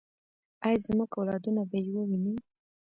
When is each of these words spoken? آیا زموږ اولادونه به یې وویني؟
آیا 0.65 0.77
زموږ 0.85 1.09
اولادونه 1.19 1.61
به 1.69 1.77
یې 1.83 1.89
وویني؟ 1.93 2.33